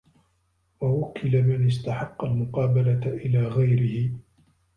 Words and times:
وَوَكَّلَ 0.81 1.43
مَنْ 1.43 1.67
اسْتَحَقَّ 1.67 2.23
الْمُقَابَلَةَ 2.25 3.07
إلَى 3.15 3.43
غَيْرِهِ 3.47 4.11